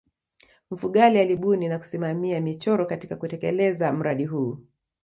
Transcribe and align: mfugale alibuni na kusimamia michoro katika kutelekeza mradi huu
mfugale 0.71 1.21
alibuni 1.21 1.67
na 1.69 1.77
kusimamia 1.79 2.41
michoro 2.41 2.85
katika 2.85 3.15
kutelekeza 3.15 3.93
mradi 3.93 4.25
huu 4.25 4.57